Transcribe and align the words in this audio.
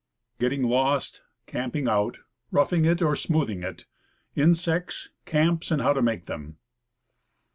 GETTING 0.39 0.63
LOST. 0.63 1.21
CAMPING 1.45 1.87
OUT. 1.87 2.17
ROUGHING 2.49 2.85
IT 2.85 3.03
OR 3.03 3.15
SMOOTHING 3.15 3.61
IT. 3.61 3.85
INSECTS. 4.35 5.09
CAMPS, 5.27 5.69
AND 5.69 5.83
HOW 5.83 5.93
TO 5.93 6.01
MAKE 6.01 6.25
THEM. 6.25 6.57